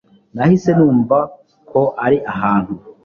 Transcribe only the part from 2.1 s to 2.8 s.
ahantu